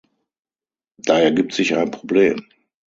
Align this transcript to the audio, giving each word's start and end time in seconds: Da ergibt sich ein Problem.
Da 0.97 1.19
ergibt 1.19 1.53
sich 1.53 1.75
ein 1.75 1.91
Problem. 1.91 2.43